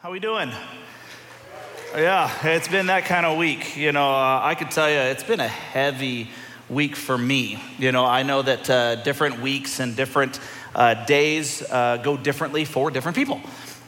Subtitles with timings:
[0.00, 0.52] How we doing?
[1.92, 3.76] Yeah, it's been that kind of week.
[3.76, 6.30] You know, uh, I could tell you it's been a heavy
[6.68, 7.60] week for me.
[7.80, 10.38] You know, I know that uh, different weeks and different
[10.72, 13.40] uh, days uh, go differently for different people.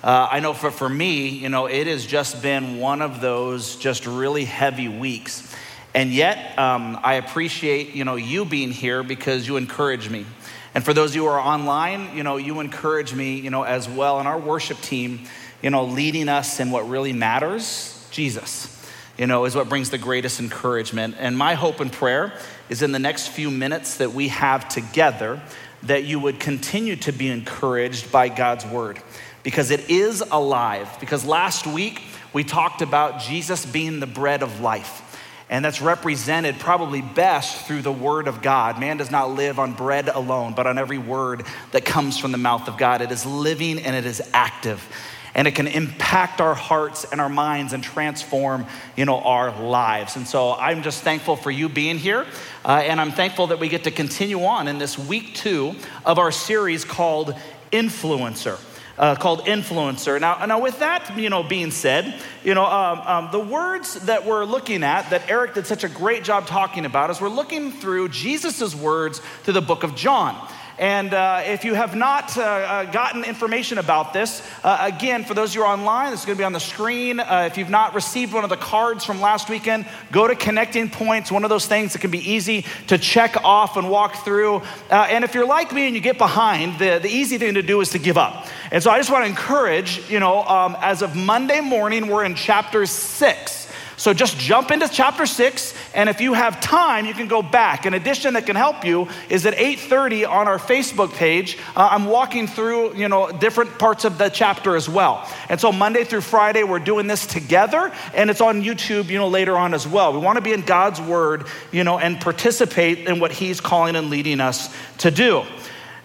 [0.03, 3.77] Uh, I know for, for me, you know, it has just been one of those
[3.77, 5.55] just really heavy weeks.
[5.95, 10.27] And yet, um, I appreciate, you know, you being here because you encourage me.
[10.75, 13.63] And for those of you who are online, you know, you encourage me, you know,
[13.63, 14.19] as well.
[14.19, 15.27] And our worship team,
[15.63, 18.77] you know, leading us in what really matters, Jesus,
[19.19, 21.17] you know, is what brings the greatest encouragement.
[21.19, 22.33] And my hope and prayer
[22.69, 25.41] is in the next few minutes that we have together
[25.83, 29.01] that you would continue to be encouraged by God's word
[29.43, 30.89] because it is alive.
[31.01, 35.07] Because last week we talked about Jesus being the bread of life.
[35.49, 38.79] And that's represented probably best through the word of God.
[38.79, 42.39] Man does not live on bread alone, but on every word that comes from the
[42.39, 43.01] mouth of God.
[43.01, 44.87] It is living and it is active
[45.35, 48.67] and it can impact our hearts and our minds and transform
[48.97, 52.27] you know our lives and so i'm just thankful for you being here
[52.65, 56.19] uh, and i'm thankful that we get to continue on in this week two of
[56.19, 57.35] our series called
[57.73, 58.59] influencer
[59.01, 60.21] uh, called influencer.
[60.21, 64.27] Now, now, with that, you know, being said, you know, um, um, the words that
[64.27, 67.73] we're looking at that Eric did such a great job talking about is we're looking
[67.73, 70.37] through Jesus's words through the book of John.
[70.81, 75.35] And uh, if you have not uh, uh, gotten information about this, uh, again, for
[75.35, 77.21] those of you online, this is going to be on the screen.
[77.21, 80.89] Uh, if you've not received one of the cards from last weekend, go to Connecting
[80.89, 84.63] Points, one of those things that can be easy to check off and walk through.
[84.91, 87.83] And if you're like me and you get behind, the, the easy thing to do
[87.83, 88.47] is to give up.
[88.73, 92.25] And so I just want to encourage, you know, um, as of Monday morning, we're
[92.25, 93.60] in chapter six.
[94.01, 97.85] So just jump into chapter 6 and if you have time you can go back.
[97.85, 101.59] An addition that can help you is at 8:30 on our Facebook page.
[101.77, 105.29] Uh, I'm walking through, you know, different parts of the chapter as well.
[105.51, 109.29] And so Monday through Friday we're doing this together and it's on YouTube, you know,
[109.29, 110.15] later on as well.
[110.15, 113.97] We want to be in God's word, you know, and participate in what he's calling
[113.97, 115.45] and leading us to do.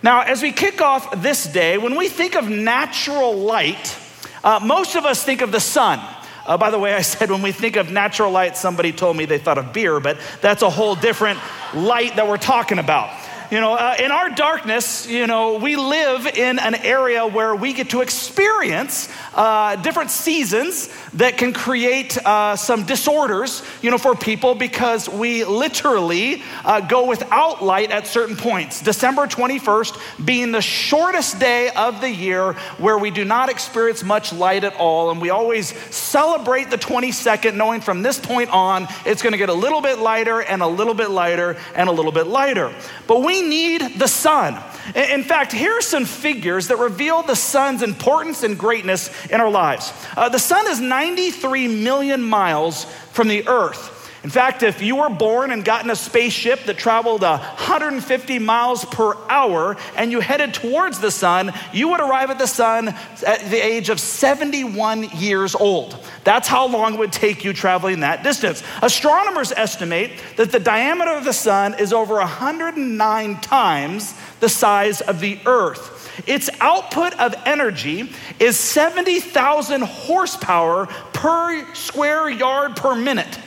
[0.04, 3.98] Now, as we kick off this day, when we think of natural light,
[4.44, 6.02] uh, most of us think of the sun.
[6.46, 9.26] Uh, by the way, I said when we think of natural light, somebody told me
[9.26, 11.40] they thought of beer, but that's a whole different
[11.74, 13.10] light that we're talking about.
[13.56, 17.72] You know, uh, in our darkness, you know, we live in an area where we
[17.72, 24.14] get to experience uh, different seasons that can create uh, some disorders, you know, for
[24.14, 28.82] people because we literally uh, go without light at certain points.
[28.82, 34.34] December 21st being the shortest day of the year where we do not experience much
[34.34, 35.12] light at all.
[35.12, 39.48] And we always celebrate the 22nd, knowing from this point on, it's going to get
[39.48, 42.76] a little bit lighter and a little bit lighter and a little bit lighter.
[43.08, 44.62] But we need the sun.
[44.94, 49.50] In fact, here are some figures that reveal the sun's importance and greatness in our
[49.50, 49.92] lives.
[50.16, 53.95] Uh, the sun is 93 million miles from the earth.
[54.26, 58.84] In fact, if you were born and got in a spaceship that traveled 150 miles
[58.84, 63.52] per hour and you headed towards the sun, you would arrive at the sun at
[63.52, 66.04] the age of 71 years old.
[66.24, 68.64] That's how long it would take you traveling that distance.
[68.82, 75.20] Astronomers estimate that the diameter of the sun is over 109 times the size of
[75.20, 75.92] the earth.
[76.26, 78.10] Its output of energy
[78.40, 83.38] is 70,000 horsepower per square yard per minute.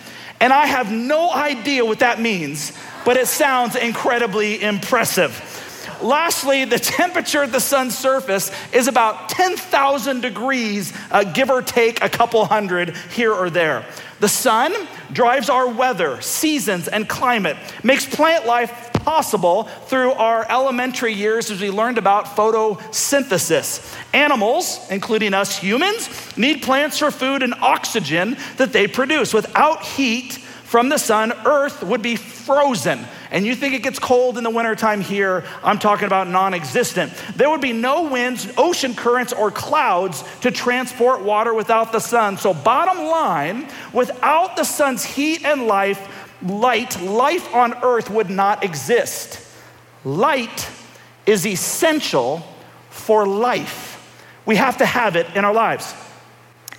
[0.41, 2.73] And I have no idea what that means,
[3.05, 5.45] but it sounds incredibly impressive.
[6.01, 12.03] Lastly, the temperature at the sun's surface is about 10,000 degrees, uh, give or take
[12.03, 13.85] a couple hundred here or there.
[14.21, 14.75] The sun
[15.13, 21.61] drives our weather, seasons, and climate, makes plant life possible through our elementary years as
[21.61, 23.97] we learned about photosynthesis.
[24.13, 29.33] Animals, including us humans, need plants for food and oxygen that they produce.
[29.33, 30.39] Without heat
[30.69, 33.07] from the sun, Earth would be frozen.
[33.31, 37.13] And you think it gets cold in the wintertime here, I'm talking about non existent.
[37.37, 42.37] There would be no winds, ocean currents, or clouds to transport water without the sun.
[42.37, 48.65] So, bottom line, without the sun's heat and life, light, life on earth would not
[48.65, 49.45] exist.
[50.05, 50.71] Light
[51.27, 52.47] is essential
[52.91, 53.95] for life.
[54.47, 55.95] We have to have it in our lives.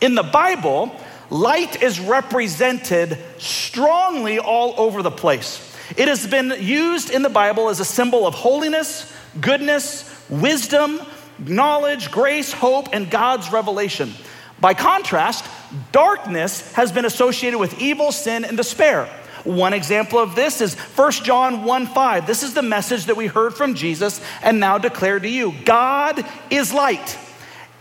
[0.01, 0.95] In the Bible,
[1.29, 5.65] light is represented strongly all over the place.
[5.97, 9.11] It has been used in the Bible as a symbol of holiness,
[9.41, 11.01] goodness, wisdom,
[11.39, 14.13] knowledge, grace, hope, and God's revelation.
[14.59, 15.45] By contrast,
[15.91, 19.09] darkness has been associated with evil, sin, and despair.
[19.44, 22.27] One example of this is 1 John 1 5.
[22.27, 26.25] This is the message that we heard from Jesus and now declare to you God
[26.50, 27.18] is light,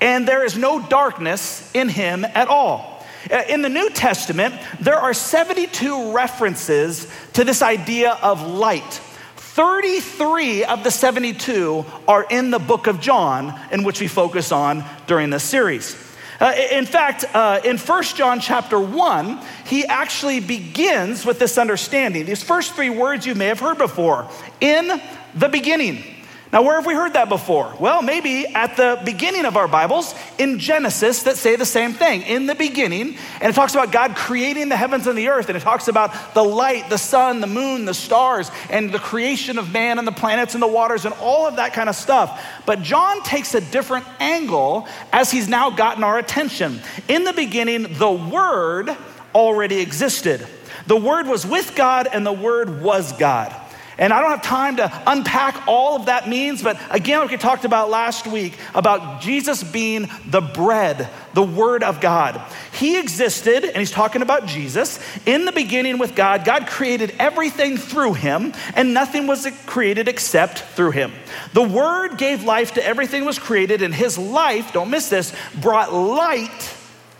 [0.00, 3.04] and there is no darkness in him at all.
[3.30, 9.00] Uh, in the New Testament, there are 72 references to this idea of light.
[9.36, 14.84] 33 of the 72 are in the book of John, in which we focus on
[15.08, 16.07] during this series.
[16.40, 22.26] Uh, in fact, uh, in 1 John chapter 1, he actually begins with this understanding.
[22.26, 24.28] These first three words you may have heard before
[24.60, 25.00] in
[25.34, 26.04] the beginning.
[26.50, 27.74] Now, where have we heard that before?
[27.78, 32.22] Well, maybe at the beginning of our Bibles in Genesis that say the same thing.
[32.22, 35.58] In the beginning, and it talks about God creating the heavens and the earth, and
[35.58, 39.74] it talks about the light, the sun, the moon, the stars, and the creation of
[39.74, 42.42] man and the planets and the waters and all of that kind of stuff.
[42.64, 46.80] But John takes a different angle as he's now gotten our attention.
[47.08, 48.96] In the beginning, the Word
[49.34, 50.46] already existed.
[50.86, 53.54] The Word was with God, and the Word was God.
[53.98, 57.36] And I don't have time to unpack all of that means, but again, like we
[57.36, 62.40] talked about last week about Jesus being the bread, the Word of God.
[62.72, 66.44] He existed, and he's talking about Jesus, in the beginning with God.
[66.44, 71.12] God created everything through him, and nothing was created except through him.
[71.52, 75.92] The Word gave life to everything was created, and his life, don't miss this, brought
[75.92, 76.72] light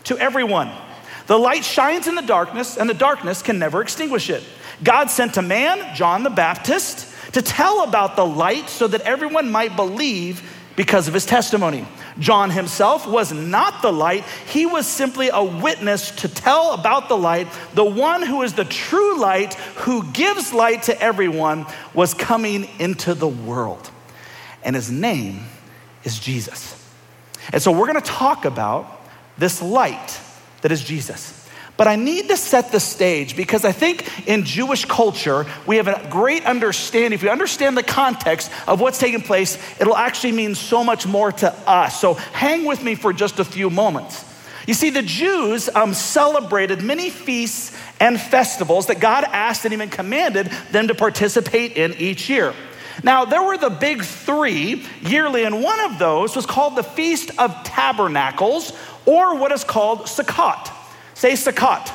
[0.05, 0.71] to everyone.
[1.27, 4.43] The light shines in the darkness, and the darkness can never extinguish it.
[4.83, 9.51] God sent a man, John the Baptist, to tell about the light so that everyone
[9.51, 10.41] might believe
[10.75, 11.85] because of his testimony.
[12.19, 17.17] John himself was not the light, he was simply a witness to tell about the
[17.17, 17.47] light.
[17.73, 23.13] The one who is the true light, who gives light to everyone, was coming into
[23.13, 23.89] the world.
[24.63, 25.45] And his name
[26.03, 26.75] is Jesus.
[27.51, 29.01] And so we're gonna talk about
[29.37, 30.19] this light
[30.61, 31.38] that is Jesus.
[31.79, 35.87] But I need to set the stage because I think in Jewish culture, we have
[35.87, 37.13] a great understanding.
[37.13, 41.31] If we understand the context of what's taking place, it'll actually mean so much more
[41.31, 42.01] to us.
[42.01, 44.25] So hang with me for just a few moments.
[44.67, 49.87] You see, the Jews um, celebrated many feasts and festivals that God asked and even
[49.87, 52.53] commanded them to participate in each year.
[53.03, 57.31] Now, there were the big three yearly, and one of those was called the Feast
[57.39, 58.73] of Tabernacles,
[59.05, 60.75] or what is called Sukkot.
[61.19, 61.91] Say Sukkot.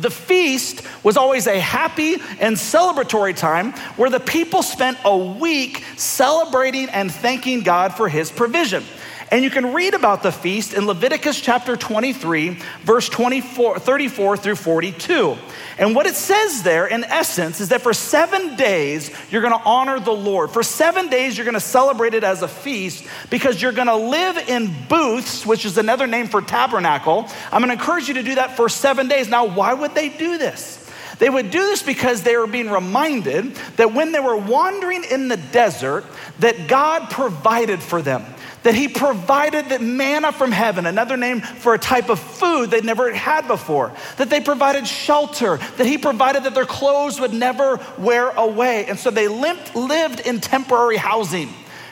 [0.00, 5.84] The feast was always a happy and celebratory time where the people spent a week
[5.98, 8.84] celebrating and thanking God for his provision.
[9.32, 14.56] And you can read about the feast in Leviticus chapter 23, verse 24, 34 through
[14.56, 15.36] 42.
[15.78, 20.00] And what it says there, in essence, is that for seven days, you're gonna honor
[20.00, 20.50] the Lord.
[20.50, 24.74] For seven days, you're gonna celebrate it as a feast because you're gonna live in
[24.88, 27.28] booths, which is another name for tabernacle.
[27.52, 29.28] I'm gonna encourage you to do that for seven days.
[29.28, 30.78] Now, why would they do this?
[31.20, 35.28] They would do this because they were being reminded that when they were wandering in
[35.28, 36.04] the desert,
[36.40, 38.24] that God provided for them
[38.62, 42.84] that he provided that manna from heaven, another name for a type of food they'd
[42.84, 47.80] never had before, that they provided shelter, that he provided that their clothes would never
[47.98, 48.86] wear away.
[48.86, 51.48] And so they lived in temporary housing.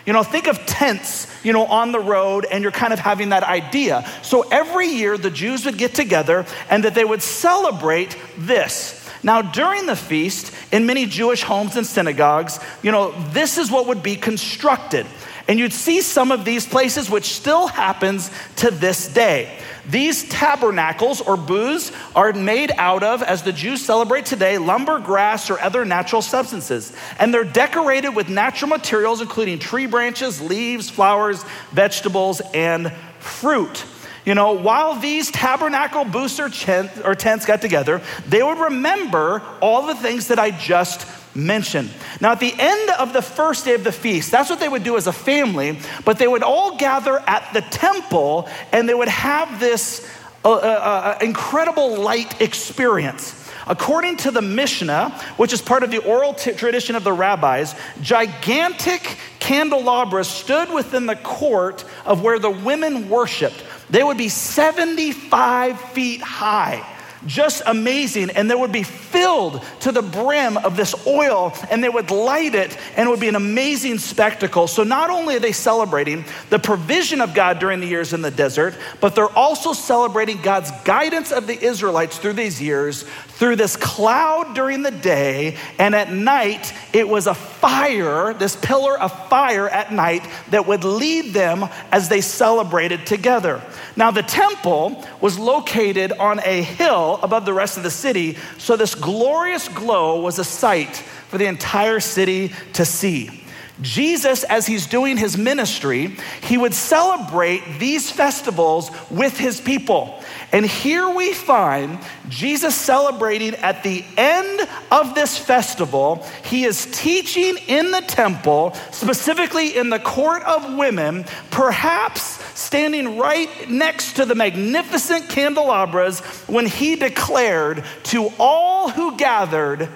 [0.07, 3.29] You know, think of tents, you know, on the road, and you're kind of having
[3.29, 4.09] that idea.
[4.23, 9.07] So every year the Jews would get together and that they would celebrate this.
[9.23, 13.89] Now, during the feast, in many Jewish homes and synagogues, you know, this is what
[13.89, 15.07] would be constructed.
[15.49, 19.59] And you'd see some of these places, which still happens to this day.
[19.89, 25.49] These tabernacles or booths are made out of, as the Jews celebrate today, lumber, grass,
[25.49, 26.93] or other natural substances.
[27.19, 33.87] And they're decorated with natural materials, including tree branches, leaves, flowers, vegetables, and fruit.
[34.27, 39.95] You know, while these tabernacle booths or, tents got together, they would remember all the
[39.95, 41.91] things that I just mention.
[42.21, 44.85] Now, at the end of the first day of the feast, that's what they would
[44.85, 49.09] do as a family, but they would all gather at the temple and they would
[49.09, 50.09] have this
[50.45, 53.35] uh, uh, uh, incredible light experience.
[53.67, 57.75] According to the Mishnah, which is part of the oral t- tradition of the rabbis,
[58.01, 63.63] gigantic candelabras stood within the court of where the women worshiped.
[63.91, 68.31] They would be 75 feet high just amazing.
[68.31, 72.55] And they would be filled to the brim of this oil and they would light
[72.55, 74.67] it and it would be an amazing spectacle.
[74.67, 78.31] So not only are they celebrating the provision of God during the years in the
[78.31, 83.05] desert, but they're also celebrating God's guidance of the Israelites through these years
[83.39, 88.99] through this cloud during the day, and at night it was a fire, this pillar
[88.99, 93.63] of fire at night that would lead them as they celebrated together.
[93.95, 98.77] Now, the temple was located on a hill above the rest of the city, so
[98.77, 100.97] this glorious glow was a sight
[101.29, 103.45] for the entire city to see.
[103.81, 110.21] Jesus, as he's doing his ministry, he would celebrate these festivals with his people.
[110.51, 111.99] And here we find
[112.29, 116.27] Jesus celebrating at the end of this festival.
[116.45, 123.71] He is teaching in the temple, specifically in the court of women, perhaps standing right
[123.71, 129.89] next to the magnificent candelabras when he declared to all who gathered,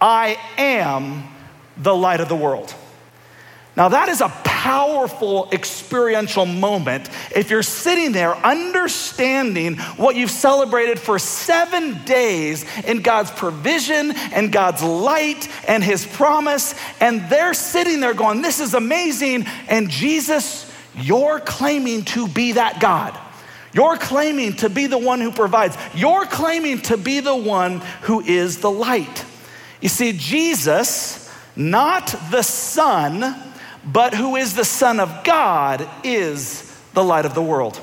[0.00, 1.24] I am
[1.76, 2.74] the light of the world.
[3.76, 11.00] Now, that is a powerful experiential moment if you're sitting there understanding what you've celebrated
[11.00, 18.00] for seven days in God's provision and God's light and His promise, and they're sitting
[18.00, 19.46] there going, This is amazing.
[19.68, 23.18] And Jesus, you're claiming to be that God.
[23.72, 25.76] You're claiming to be the one who provides.
[25.94, 29.24] You're claiming to be the one who is the light.
[29.80, 33.34] You see, Jesus, not the Son,
[33.84, 37.80] but who is the Son of God is the light of the world.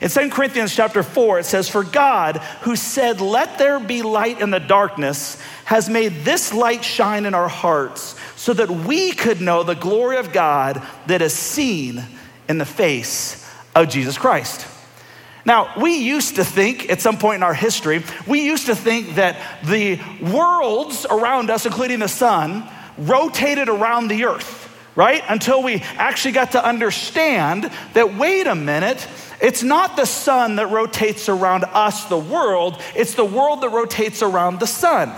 [0.00, 4.40] In 2 Corinthians chapter 4, it says, For God, who said, Let there be light
[4.40, 9.40] in the darkness, has made this light shine in our hearts, so that we could
[9.40, 12.04] know the glory of God that is seen
[12.48, 14.66] in the face of Jesus Christ.
[15.46, 19.16] Now, we used to think at some point in our history, we used to think
[19.16, 24.64] that the worlds around us, including the sun, rotated around the earth
[24.96, 25.22] right?
[25.28, 29.06] Until we actually got to understand that, wait a minute,
[29.40, 34.22] it's not the sun that rotates around us, the world, it's the world that rotates
[34.22, 35.12] around the sun.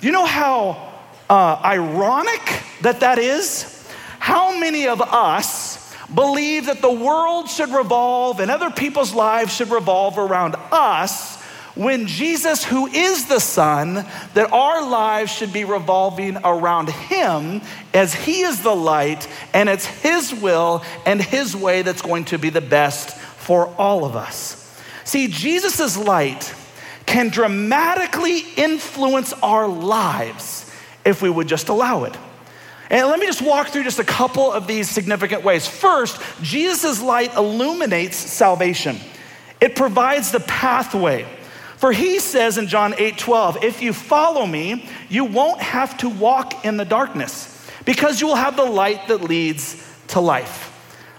[0.00, 0.92] You know how
[1.30, 3.70] uh, ironic that that is?
[4.18, 5.83] How many of us
[6.14, 11.42] believe that the world should revolve and other people's lives should revolve around us?
[11.74, 18.14] when Jesus, who is the Son, that our lives should be revolving around Him as
[18.14, 22.50] He is the light, and it's His will and His way that's going to be
[22.50, 24.60] the best for all of us.
[25.04, 26.54] See, Jesus' light
[27.06, 30.70] can dramatically influence our lives
[31.04, 32.16] if we would just allow it.
[32.94, 35.66] And let me just walk through just a couple of these significant ways.
[35.66, 38.96] First, Jesus' light illuminates salvation,
[39.60, 41.26] it provides the pathway
[41.84, 46.08] for he says in John 8 12, if you follow me, you won't have to
[46.08, 50.70] walk in the darkness because you will have the light that leads to life.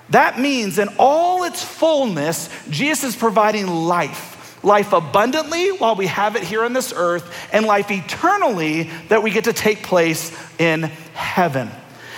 [0.10, 4.35] That means in all its fullness, Jesus is providing life
[4.66, 9.32] life abundantly while we have it here on this earth, and life eternally that we
[9.32, 11.70] get to take place in heaven.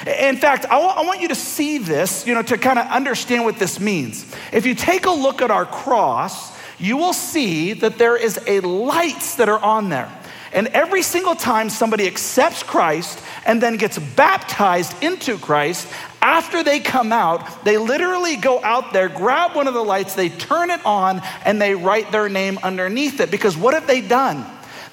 [0.06, 3.60] In fact, I want you to see this, you know, to kind of understand what
[3.60, 4.34] this means.
[4.54, 8.62] If you take a look at our cross, you will see that there is a
[8.62, 10.12] lights that are on there.
[10.54, 15.88] And every single time somebody accepts Christ and then gets baptized into Christ,
[16.22, 20.30] after they come out, they literally go out there, grab one of the lights, they
[20.30, 23.32] turn it on, and they write their name underneath it.
[23.32, 24.46] Because what have they done?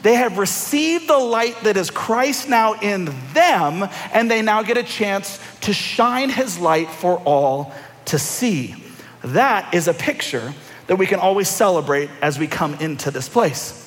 [0.03, 4.77] They have received the light that is Christ now in them, and they now get
[4.77, 7.73] a chance to shine his light for all
[8.07, 8.75] to see.
[9.23, 10.53] That is a picture
[10.89, 13.84] that we can always celebrate as we come into this place.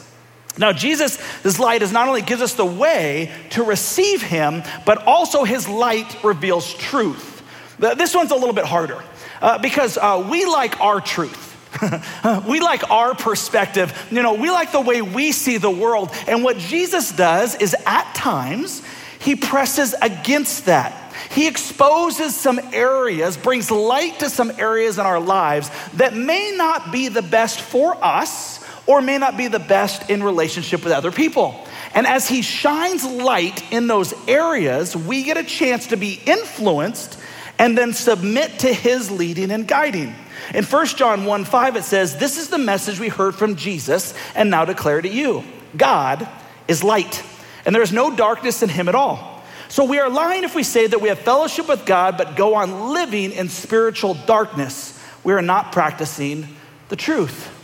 [0.57, 5.05] Now, Jesus, this light is not only gives us the way to receive him, but
[5.05, 7.43] also his light reveals truth.
[7.79, 9.03] This one's a little bit harder
[9.41, 11.43] uh, because uh, we like our truth.
[12.47, 14.07] we like our perspective.
[14.09, 16.11] You know, we like the way we see the world.
[16.27, 18.81] And what Jesus does is at times,
[19.19, 21.03] he presses against that.
[21.31, 26.91] He exposes some areas, brings light to some areas in our lives that may not
[26.91, 28.56] be the best for us
[28.87, 31.67] or may not be the best in relationship with other people.
[31.93, 37.19] And as he shines light in those areas, we get a chance to be influenced
[37.59, 40.15] and then submit to his leading and guiding.
[40.53, 44.13] In 1 John 1 5, it says, This is the message we heard from Jesus
[44.35, 45.43] and now declare to you
[45.75, 46.27] God
[46.67, 47.23] is light,
[47.65, 49.43] and there is no darkness in him at all.
[49.69, 52.55] So we are lying if we say that we have fellowship with God, but go
[52.55, 54.97] on living in spiritual darkness.
[55.25, 56.47] We are not practicing
[56.87, 57.56] the truth.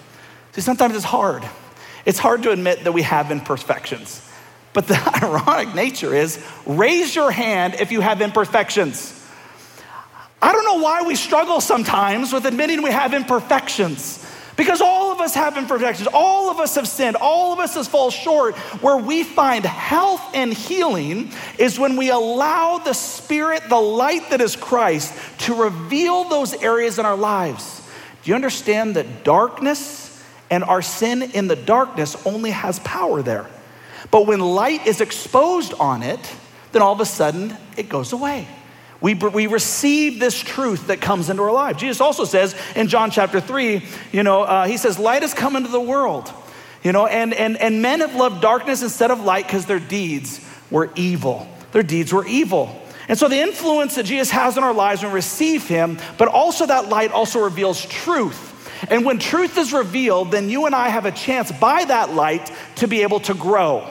[0.53, 1.43] See, sometimes it's hard.
[2.05, 4.27] It's hard to admit that we have imperfections.
[4.73, 9.19] But the ironic nature is raise your hand if you have imperfections.
[10.41, 14.19] I don't know why we struggle sometimes with admitting we have imperfections.
[14.55, 17.87] Because all of us have imperfections, all of us have sinned, all of us has
[17.87, 18.55] fall short.
[18.83, 24.41] Where we find health and healing is when we allow the Spirit, the light that
[24.41, 27.81] is Christ, to reveal those areas in our lives.
[28.23, 30.02] Do you understand that darkness
[30.53, 33.47] and our sin in the darkness only has power there?
[34.11, 36.19] But when light is exposed on it,
[36.71, 38.47] then all of a sudden it goes away.
[39.01, 41.77] We, we receive this truth that comes into our life.
[41.77, 45.55] Jesus also says in John chapter 3, you know, uh, he says, Light has come
[45.55, 46.31] into the world,
[46.83, 50.39] you know, and, and, and men have loved darkness instead of light because their deeds
[50.69, 51.47] were evil.
[51.71, 52.79] Their deeds were evil.
[53.07, 56.27] And so the influence that Jesus has in our lives when we receive him, but
[56.27, 58.52] also that light also reveals truth.
[58.89, 62.51] And when truth is revealed, then you and I have a chance by that light
[62.77, 63.89] to be able to grow.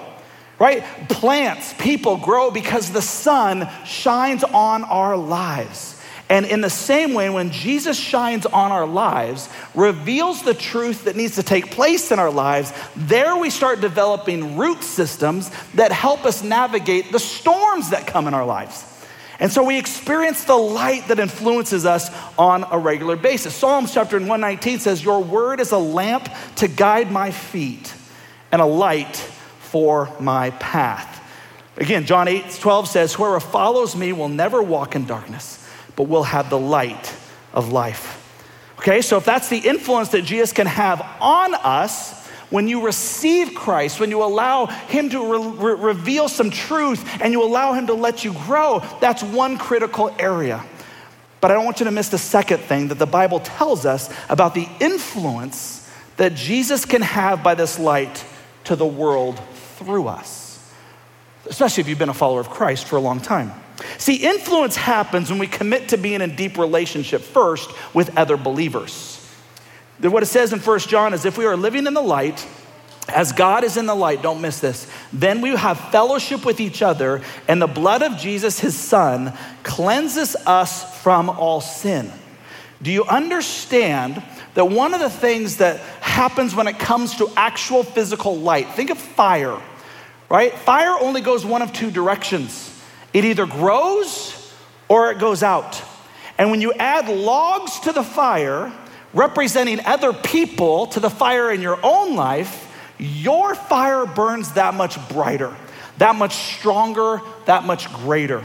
[0.58, 0.84] Right?
[1.08, 6.00] Plants, people grow because the sun shines on our lives.
[6.28, 11.16] And in the same way, when Jesus shines on our lives, reveals the truth that
[11.16, 16.24] needs to take place in our lives, there we start developing root systems that help
[16.24, 18.84] us navigate the storms that come in our lives.
[19.42, 23.52] And so we experience the light that influences us on a regular basis.
[23.52, 27.92] Psalms chapter 119 says, Your word is a lamp to guide my feet
[28.52, 31.18] and a light for my path.
[31.76, 36.22] Again, John 8 12 says, Whoever follows me will never walk in darkness, but will
[36.22, 37.12] have the light
[37.52, 38.20] of life.
[38.78, 42.21] Okay, so if that's the influence that Jesus can have on us,
[42.52, 47.32] when you receive Christ, when you allow Him to re- re- reveal some truth and
[47.32, 50.62] you allow Him to let you grow, that's one critical area.
[51.40, 54.14] But I don't want you to miss the second thing that the Bible tells us
[54.28, 58.24] about the influence that Jesus can have by this light
[58.64, 59.40] to the world
[59.76, 60.70] through us,
[61.46, 63.50] especially if you've been a follower of Christ for a long time.
[63.96, 69.11] See, influence happens when we commit to being in deep relationship first with other believers.
[70.00, 72.46] What it says in First John is if we are living in the light,
[73.08, 76.82] as God is in the light, don't miss this, then we have fellowship with each
[76.82, 79.32] other, and the blood of Jesus, his son,
[79.62, 82.10] cleanses us from all sin.
[82.80, 84.22] Do you understand
[84.54, 88.90] that one of the things that happens when it comes to actual physical light, think
[88.90, 89.60] of fire,
[90.28, 90.52] right?
[90.52, 92.68] Fire only goes one of two directions
[93.12, 94.52] it either grows
[94.88, 95.82] or it goes out.
[96.38, 98.72] And when you add logs to the fire,
[99.14, 104.96] representing other people to the fire in your own life, your fire burns that much
[105.08, 105.54] brighter,
[105.98, 108.44] that much stronger, that much greater.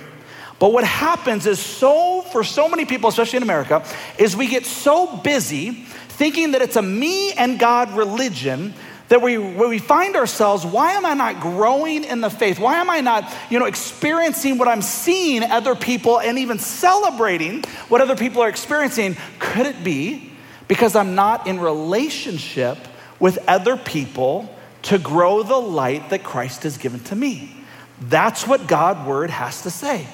[0.60, 3.86] But what happens is so, for so many people, especially in America,
[4.18, 5.72] is we get so busy
[6.10, 8.74] thinking that it's a me and God religion
[9.10, 12.60] that we, where we find ourselves, why am I not growing in the faith?
[12.60, 17.64] Why am I not, you know, experiencing what I'm seeing other people and even celebrating
[17.88, 19.16] what other people are experiencing?
[19.40, 20.32] Could it be
[20.68, 22.78] because I'm not in relationship
[23.20, 24.54] with other people
[24.84, 27.54] to grow the light that Christ has given to me.
[28.02, 30.08] That's what God's word has to say.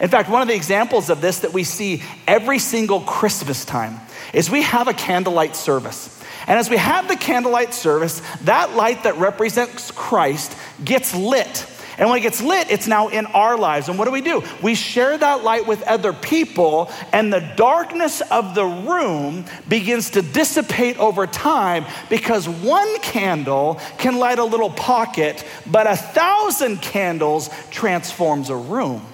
[0.00, 4.00] In fact, one of the examples of this that we see every single Christmas time
[4.32, 6.10] is we have a candlelight service.
[6.46, 11.56] And as we have the candlelight service, that light that represents Christ gets lit
[11.98, 13.88] and when it gets lit, it's now in our lives.
[13.88, 14.42] And what do we do?
[14.62, 20.22] We share that light with other people, and the darkness of the room begins to
[20.22, 27.50] dissipate over time because one candle can light a little pocket, but a thousand candles
[27.70, 29.06] transforms a room.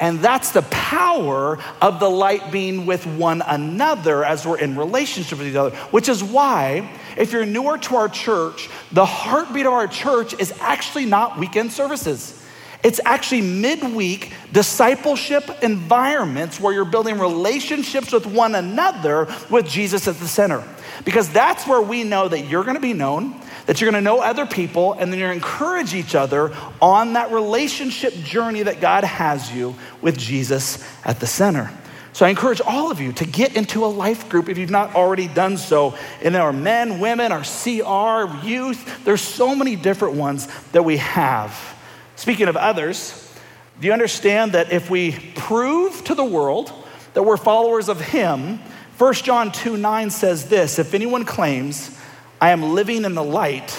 [0.00, 5.38] And that's the power of the light being with one another as we're in relationship
[5.38, 9.72] with each other, which is why, if you're newer to our church, the heartbeat of
[9.72, 12.34] our church is actually not weekend services.
[12.84, 20.14] It's actually midweek discipleship environments where you're building relationships with one another with Jesus at
[20.16, 20.62] the center.
[21.04, 23.34] Because that's where we know that you're gonna be known,
[23.68, 27.30] that you're gonna know other people, and then you're gonna encourage each other on that
[27.30, 31.70] relationship journey that God has you with Jesus at the center.
[32.14, 34.94] So I encourage all of you to get into a life group if you've not
[34.94, 35.94] already done so.
[36.22, 41.54] In our men, women, our CR, youth, there's so many different ones that we have.
[42.16, 43.30] Speaking of others,
[43.78, 46.72] do you understand that if we prove to the world
[47.12, 48.60] that we're followers of Him,
[48.96, 51.97] 1 John 2 9 says this If anyone claims,
[52.40, 53.76] I am living in the light,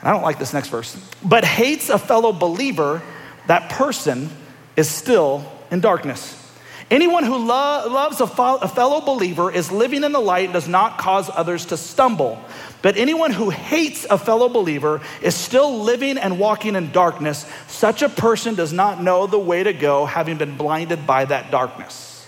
[0.00, 3.02] and I don't like this next verse, but hates a fellow believer,
[3.46, 4.30] that person
[4.76, 6.42] is still in darkness.
[6.90, 10.52] Anyone who lo- loves a, fo- a fellow believer is living in the light and
[10.52, 12.38] does not cause others to stumble.
[12.80, 17.44] But anyone who hates a fellow believer is still living and walking in darkness.
[17.66, 21.50] Such a person does not know the way to go, having been blinded by that
[21.50, 22.24] darkness.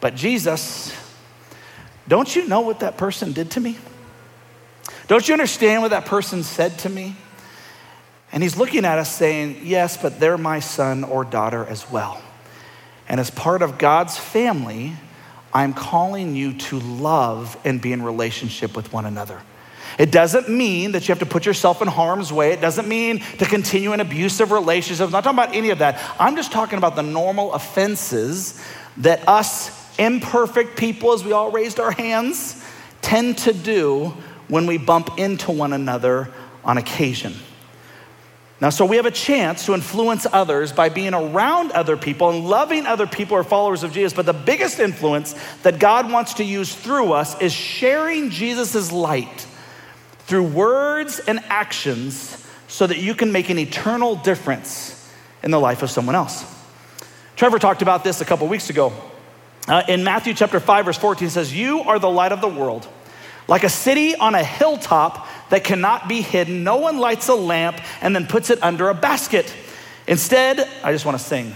[0.00, 0.92] But Jesus,
[2.10, 3.78] don't you know what that person did to me?
[5.06, 7.14] Don't you understand what that person said to me?
[8.32, 12.20] And he's looking at us saying, Yes, but they're my son or daughter as well.
[13.08, 14.94] And as part of God's family,
[15.54, 19.40] I'm calling you to love and be in relationship with one another.
[19.96, 22.50] It doesn't mean that you have to put yourself in harm's way.
[22.50, 25.06] It doesn't mean to continue an abusive relationship.
[25.06, 26.00] I'm not talking about any of that.
[26.18, 28.60] I'm just talking about the normal offenses
[28.96, 32.64] that us imperfect people, as we all raised our hands,
[33.02, 34.14] tend to do
[34.48, 36.28] when we bump into one another
[36.64, 37.34] on occasion.
[38.60, 42.46] Now, so we have a chance to influence others by being around other people and
[42.46, 44.12] loving other people are followers of Jesus.
[44.12, 49.46] But the biggest influence that God wants to use through us is sharing Jesus' light
[50.26, 55.10] through words and actions so that you can make an eternal difference
[55.42, 56.44] in the life of someone else.
[57.36, 58.92] Trevor talked about this a couple weeks ago.
[59.70, 62.88] Uh, in Matthew chapter 5, verse 14, says, You are the light of the world.
[63.46, 67.80] Like a city on a hilltop that cannot be hidden, no one lights a lamp
[68.00, 69.54] and then puts it under a basket.
[70.08, 71.54] Instead, I just want to sing,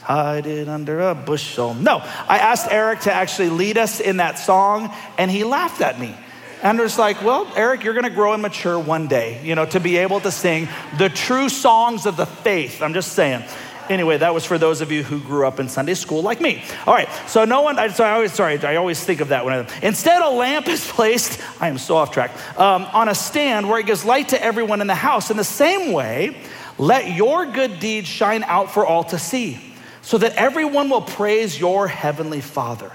[0.00, 1.74] hide it under a bushel.
[1.74, 6.00] No, I asked Eric to actually lead us in that song, and he laughed at
[6.00, 6.16] me.
[6.64, 9.66] And was like, well, Eric, you're going to grow and mature one day, you know,
[9.66, 12.82] to be able to sing the true songs of the faith.
[12.82, 13.44] I'm just saying.
[13.88, 16.62] Anyway, that was for those of you who grew up in Sunday school like me.
[16.86, 19.46] All right, so no one, I, so I always, sorry, I always think of that
[19.46, 23.68] I, instead a lamp is placed, I am so off track, um, on a stand
[23.68, 25.30] where it gives light to everyone in the house.
[25.30, 26.36] In the same way,
[26.78, 29.58] let your good deeds shine out for all to see,
[30.00, 32.92] so that everyone will praise your heavenly Father.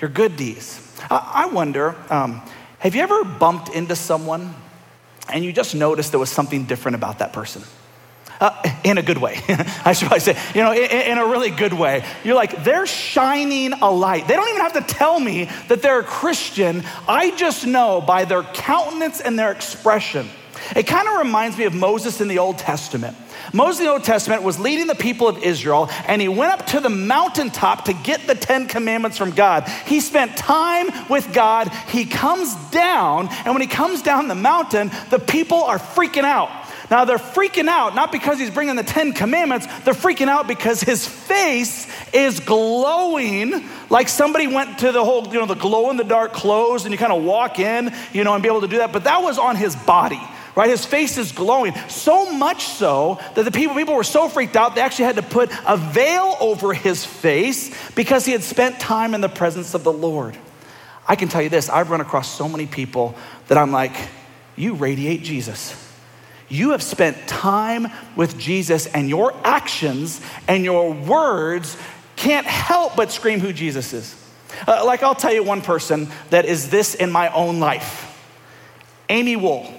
[0.00, 0.80] Your good deeds.
[1.10, 2.42] I, I wonder, um,
[2.78, 4.54] have you ever bumped into someone
[5.32, 7.62] and you just noticed there was something different about that person?
[8.40, 9.38] Uh, in a good way.
[9.84, 12.02] I should probably say, you know, in, in, a really good way.
[12.24, 14.26] You're like, they're shining a light.
[14.26, 16.82] They don't even have to tell me that they're a Christian.
[17.06, 20.26] I just know by their countenance and their expression.
[20.74, 23.14] It kind of reminds me of Moses in the Old Testament.
[23.52, 26.66] Moses in the Old Testament was leading the people of Israel, and he went up
[26.68, 29.68] to the mountaintop to get the Ten Commandments from God.
[29.86, 31.68] He spent time with God.
[31.88, 36.50] He comes down, and when he comes down the mountain, the people are freaking out.
[36.90, 40.80] Now they're freaking out, not because he's bringing the Ten Commandments, they're freaking out because
[40.80, 45.96] his face is glowing like somebody went to the whole, you know, the glow in
[45.96, 48.68] the dark clothes and you kind of walk in, you know, and be able to
[48.68, 48.92] do that.
[48.92, 50.20] But that was on his body
[50.56, 50.70] right?
[50.70, 51.74] His face is glowing.
[51.88, 55.22] So much so that the people, people were so freaked out, they actually had to
[55.22, 59.84] put a veil over his face because he had spent time in the presence of
[59.84, 60.36] the Lord.
[61.06, 63.14] I can tell you this I've run across so many people
[63.48, 63.92] that I'm like,
[64.56, 65.89] you radiate Jesus.
[66.50, 67.86] You have spent time
[68.16, 71.76] with Jesus, and your actions and your words
[72.16, 74.16] can't help but scream who Jesus is.
[74.66, 78.06] Uh, like, I'll tell you one person that is this in my own life
[79.08, 79.72] Amy Wool.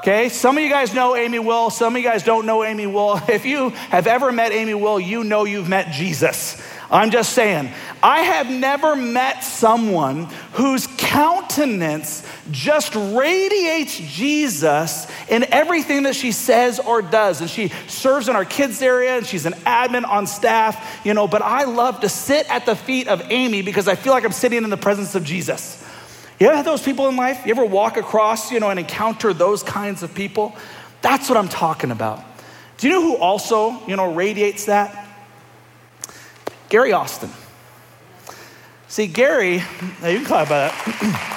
[0.00, 2.86] Okay, some of you guys know Amy Will, some of you guys don't know Amy
[2.86, 3.20] Will.
[3.28, 6.60] If you have ever met Amy Will, you know you've met Jesus.
[6.90, 7.70] I'm just saying,
[8.02, 10.24] I have never met someone
[10.54, 17.40] whose countenance just radiates Jesus in everything that she says or does.
[17.40, 21.28] And she serves in our kids' area and she's an admin on staff, you know.
[21.28, 24.32] But I love to sit at the feet of Amy because I feel like I'm
[24.32, 25.86] sitting in the presence of Jesus.
[26.40, 27.46] You ever had those people in life?
[27.46, 30.56] You ever walk across, you know, and encounter those kinds of people?
[31.02, 32.24] That's what I'm talking about.
[32.78, 34.99] Do you know who also, you know, radiates that?
[36.70, 37.30] Gary Austin.
[38.86, 39.60] See, Gary, you
[40.00, 41.36] can clap about that.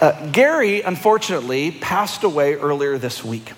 [0.00, 3.52] Uh, Gary, unfortunately, passed away earlier this week.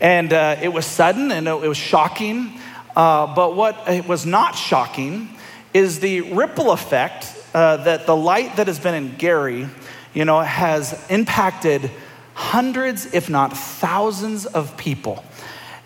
[0.00, 2.58] And uh, it was sudden and it was shocking.
[2.96, 5.28] Uh, but what was not shocking
[5.74, 9.68] is the ripple effect uh, that the light that has been in Gary,
[10.14, 11.90] you know, has impacted
[12.38, 15.24] hundreds, if not thousands, of people.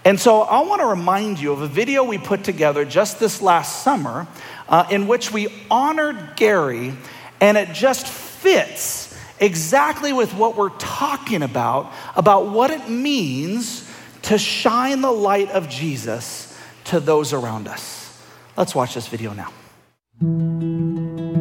[0.04, 3.40] And so I want to remind you of a video we put together just this
[3.40, 4.26] last summer
[4.68, 6.92] uh, in which we honored Gary,
[7.40, 13.90] and it just fits exactly with what we're talking about about what it means
[14.22, 18.22] to shine the light of Jesus to those around us.
[18.58, 21.31] Let's watch this video now.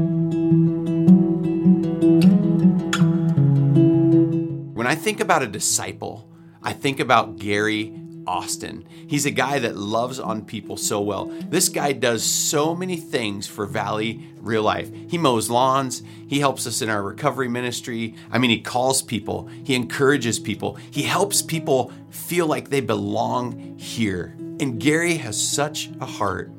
[4.92, 6.30] I think about a disciple,
[6.62, 8.86] I think about Gary Austin.
[9.08, 11.28] He's a guy that loves on people so well.
[11.48, 14.92] This guy does so many things for Valley Real Life.
[15.10, 18.16] He mows lawns, he helps us in our recovery ministry.
[18.34, 23.78] I mean, he calls people, he encourages people, he helps people feel like they belong
[23.78, 24.36] here.
[24.60, 26.52] And Gary has such a heart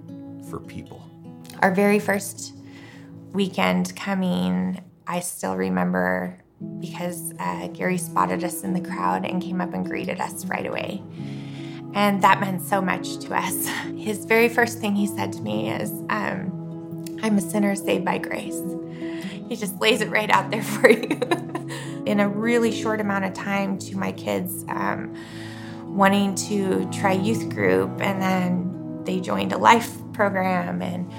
[0.49, 1.07] for people.
[1.61, 2.55] Our very first
[3.35, 6.41] weekend coming, I still remember
[6.81, 10.66] because uh, Gary spotted us in the crowd and came up and greeted us right
[10.66, 11.03] away.
[11.94, 13.66] And that meant so much to us.
[13.96, 18.18] His very first thing he said to me is, um, I'm a sinner saved by
[18.18, 18.61] grace.
[19.48, 21.20] He just lays it right out there for you.
[22.07, 25.14] In a really short amount of time, to my kids um,
[25.85, 31.11] wanting to try youth group, and then they joined a life program, and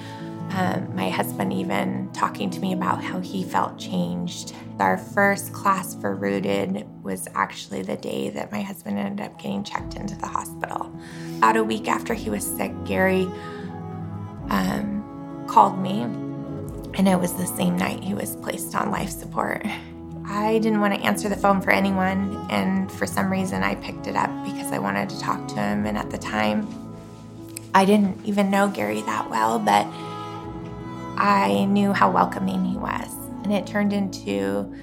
[0.55, 4.53] um, my husband even talking to me about how he felt changed.
[4.79, 9.63] Our first class for Rooted was actually the day that my husband ended up getting
[9.63, 10.95] checked into the hospital.
[11.37, 13.23] About a week after he was sick, Gary
[14.49, 19.65] um, called me, and it was the same night he was placed on life support.
[20.25, 24.05] I didn't want to answer the phone for anyone, and for some reason, I picked
[24.05, 25.85] it up because I wanted to talk to him.
[25.85, 26.67] And at the time,
[27.73, 29.87] I didn't even know Gary that well, but
[31.17, 33.09] I knew how welcoming he was.
[33.43, 34.73] And it turned into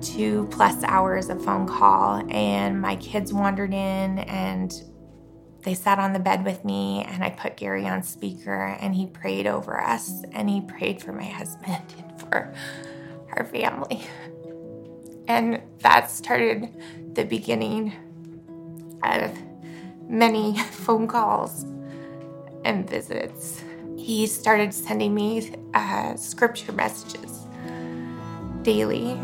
[0.00, 4.72] two plus hours of phone call, and my kids wandered in and
[5.62, 9.06] they sat on the bed with me and I put Gary on speaker and he
[9.06, 12.52] prayed over us and he prayed for my husband and for
[13.36, 14.04] our family.
[15.28, 16.68] And that started
[17.14, 17.92] the beginning
[19.04, 19.38] of
[20.08, 21.64] many phone calls
[22.64, 23.62] and visits.
[24.02, 27.46] He started sending me uh, scripture messages
[28.62, 29.18] daily.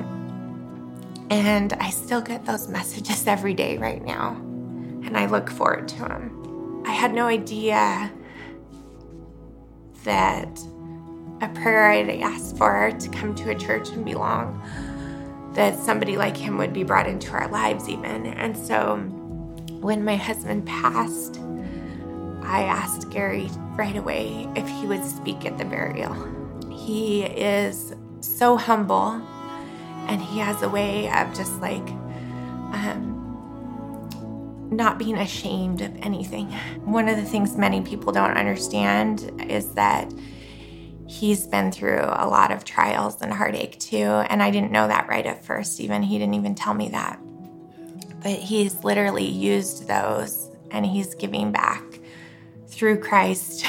[1.31, 4.41] And I still get those messages every day right now
[5.09, 6.85] and I look forward to them.
[6.87, 8.13] I had no idea
[10.05, 10.61] that
[11.41, 14.63] a prayer I'd asked for to come to a church and belong,
[15.55, 18.27] that somebody like him would be brought into our lives, even.
[18.27, 18.97] And so
[19.81, 21.41] when my husband passed,
[22.49, 26.15] I asked Gary right away if he would speak at the burial.
[26.71, 29.21] He is so humble
[30.09, 31.87] and he has a way of just like,
[32.73, 33.17] um,
[34.71, 36.47] not being ashamed of anything.
[36.85, 40.11] One of the things many people don't understand is that
[41.07, 43.97] he's been through a lot of trials and heartache too.
[43.97, 46.03] And I didn't know that right at first, even.
[46.03, 47.19] He didn't even tell me that.
[48.23, 51.83] But he's literally used those and he's giving back
[52.79, 53.67] through Christ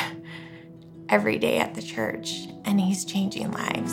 [1.10, 3.92] every day at the church and he's changing lives.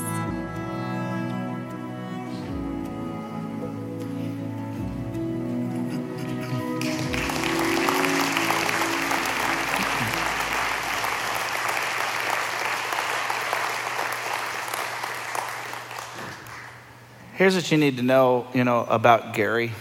[17.33, 19.73] Here's what you need to know, you know, about Gary.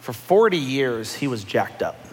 [0.00, 2.09] For 40 years, he was jacked up.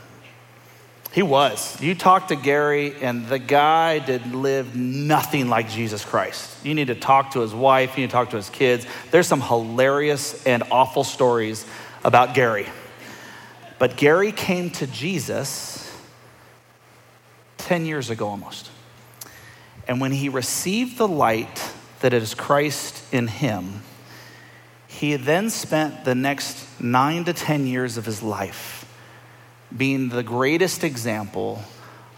[1.18, 1.82] He was.
[1.82, 6.64] You talk to Gary, and the guy did live nothing like Jesus Christ.
[6.64, 8.86] You need to talk to his wife, you need to talk to his kids.
[9.10, 11.66] There's some hilarious and awful stories
[12.04, 12.68] about Gary.
[13.80, 15.92] But Gary came to Jesus
[17.58, 18.70] 10 years ago almost.
[19.88, 23.82] And when he received the light that is Christ in him,
[24.86, 28.77] he then spent the next nine to 10 years of his life
[29.76, 31.62] being the greatest example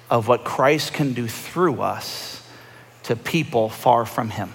[0.09, 2.47] of what Christ can do through us
[3.03, 4.53] to people far from him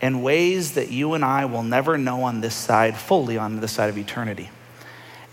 [0.00, 3.72] in ways that you and I will never know on this side, fully on this
[3.72, 4.50] side of eternity.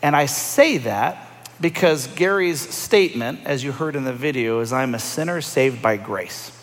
[0.01, 1.25] And I say that
[1.59, 5.97] because Gary's statement, as you heard in the video, is I'm a sinner saved by
[5.97, 6.55] grace.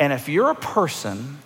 [0.00, 1.38] And if you're a person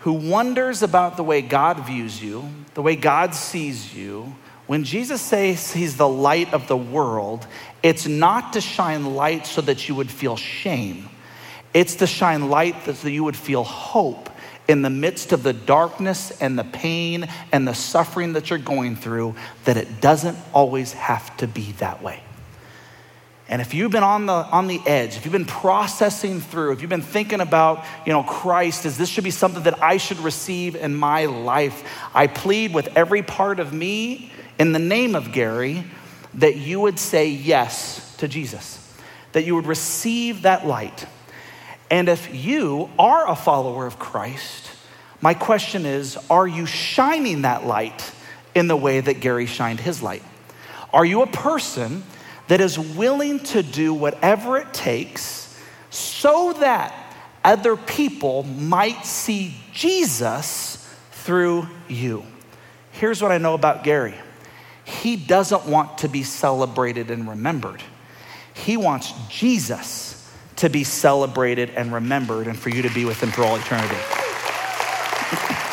[0.00, 4.34] who wonders about the way God views you, the way God sees you,
[4.72, 7.46] when Jesus says he's the light of the world,
[7.82, 11.10] it's not to shine light so that you would feel shame.
[11.74, 14.30] It's to shine light so that you would feel hope
[14.66, 18.96] in the midst of the darkness and the pain and the suffering that you're going
[18.96, 19.34] through,
[19.66, 22.22] that it doesn't always have to be that way.
[23.48, 26.80] And if you've been on the, on the edge, if you've been processing through, if
[26.80, 30.20] you've been thinking about, you know, Christ, as this should be something that I should
[30.20, 35.32] receive in my life, I plead with every part of me in the name of
[35.32, 35.84] Gary
[36.34, 38.78] that you would say yes to Jesus,
[39.32, 41.06] that you would receive that light.
[41.90, 44.70] And if you are a follower of Christ,
[45.20, 48.12] my question is are you shining that light
[48.54, 50.22] in the way that Gary shined his light?
[50.92, 52.02] Are you a person
[52.48, 55.58] that is willing to do whatever it takes
[55.90, 56.94] so that
[57.44, 60.78] other people might see Jesus
[61.12, 62.24] through you.
[62.92, 64.14] Here's what I know about Gary
[64.84, 67.82] he doesn't want to be celebrated and remembered,
[68.54, 70.18] he wants Jesus
[70.56, 73.96] to be celebrated and remembered and for you to be with him for all eternity.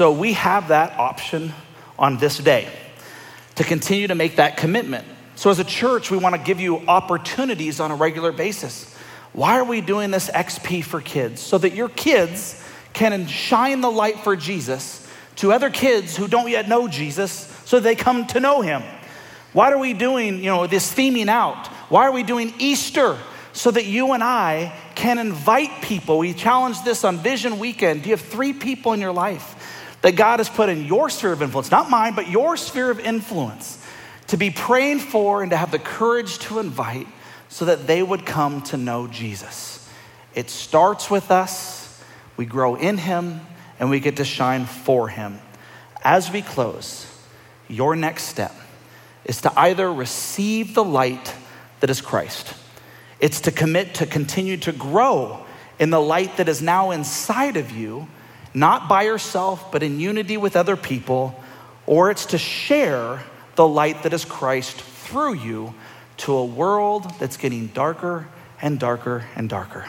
[0.00, 1.52] So we have that option
[1.98, 2.72] on this day
[3.56, 5.06] to continue to make that commitment.
[5.34, 8.94] So, as a church, we want to give you opportunities on a regular basis.
[9.34, 11.42] Why are we doing this XP for kids?
[11.42, 12.59] So that your kids
[12.92, 17.32] can shine the light for Jesus to other kids who don't yet know Jesus
[17.64, 18.82] so they come to know him.
[19.52, 21.66] Why are we doing, you know, this theming out?
[21.88, 23.16] Why are we doing Easter?
[23.52, 26.18] So that you and I can invite people.
[26.18, 28.02] We challenge this on Vision Weekend.
[28.02, 31.32] Do you have three people in your life that God has put in your sphere
[31.32, 33.84] of influence, not mine, but your sphere of influence,
[34.28, 37.08] to be praying for and to have the courage to invite
[37.48, 39.88] so that they would come to know Jesus?
[40.34, 41.79] It starts with us,
[42.40, 43.38] we grow in Him,
[43.78, 45.38] and we get to shine for Him.
[46.02, 47.06] As we close,
[47.68, 48.54] your next step
[49.26, 51.34] is to either receive the light
[51.80, 52.54] that is Christ,
[53.20, 55.44] it's to commit to continue to grow
[55.78, 58.08] in the light that is now inside of you,
[58.54, 61.38] not by yourself, but in unity with other people,
[61.84, 63.22] or it's to share
[63.56, 65.74] the light that is Christ through you
[66.16, 68.28] to a world that's getting darker
[68.62, 69.84] and darker and darker.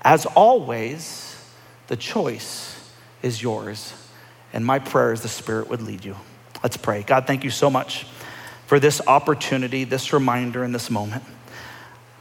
[0.00, 1.31] As always,
[1.92, 3.92] the choice is yours.
[4.54, 6.16] And my prayer is the Spirit would lead you.
[6.62, 7.02] Let's pray.
[7.02, 8.06] God, thank you so much
[8.64, 11.22] for this opportunity, this reminder, in this moment.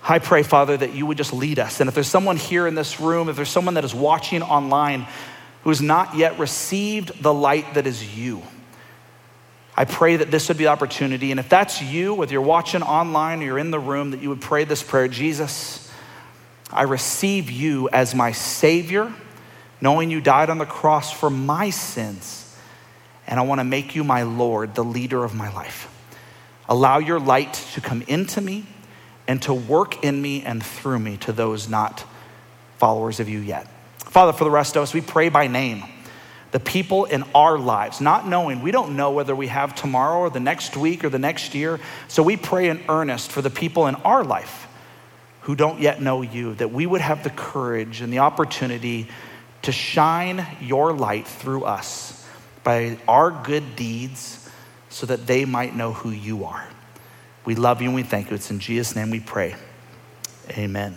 [0.04, 1.80] I pray, Father, that you would just lead us.
[1.80, 5.08] And if there's someone here in this room, if there's someone that is watching online
[5.64, 8.42] who has not yet received the light that is you,
[9.78, 11.32] I pray that this would be the opportunity.
[11.32, 14.28] And if that's you, whether you're watching online or you're in the room, that you
[14.28, 15.90] would pray this prayer Jesus,
[16.70, 19.14] I receive you as my Savior,
[19.82, 22.42] knowing you died on the cross for my sins
[23.28, 25.88] and I want to make you my Lord, the leader of my life.
[26.68, 28.66] Allow your light to come into me
[29.28, 32.04] and to work in me and through me to those not
[32.78, 33.68] followers of you yet.
[34.00, 35.84] Father, for the rest of us, we pray by name.
[36.52, 40.30] The people in our lives, not knowing, we don't know whether we have tomorrow or
[40.30, 41.80] the next week or the next year.
[42.10, 44.68] So we pray in earnest for the people in our life
[45.42, 49.08] who don't yet know you, that we would have the courage and the opportunity
[49.64, 52.26] to shine your light through us
[52.64, 54.50] by our good deeds
[54.90, 56.68] so that they might know who you are.
[57.46, 58.36] We love you and we thank you.
[58.36, 59.56] It's in Jesus' name we pray.
[60.52, 60.96] Amen.